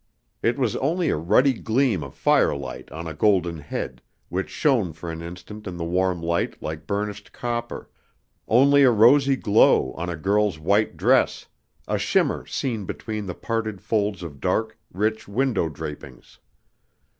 It 0.41 0.57
was 0.57 0.75
only 0.77 1.09
a 1.09 1.15
ruddy 1.15 1.53
gleam 1.53 2.03
of 2.03 2.15
firelight 2.15 2.91
on 2.91 3.05
a 3.05 3.13
golden 3.13 3.59
head, 3.59 4.01
which 4.29 4.49
shone 4.49 4.93
for 4.93 5.11
an 5.11 5.21
instant 5.21 5.67
in 5.67 5.77
the 5.77 5.83
warm 5.85 6.23
light 6.23 6.59
like 6.59 6.87
burnished 6.87 7.31
copper; 7.31 7.87
only 8.47 8.81
a 8.81 8.89
rosy 8.89 9.35
glow 9.35 9.91
on 9.91 10.09
a 10.09 10.17
girl's 10.17 10.57
white 10.57 10.97
dress, 10.97 11.45
a 11.87 11.99
shimmer 11.99 12.47
seen 12.47 12.85
between 12.85 13.27
the 13.27 13.35
parted 13.35 13.79
folds 13.79 14.23
of 14.23 14.39
dark, 14.41 14.75
rich 14.91 15.27
window 15.27 15.69
drapings. 15.69 16.39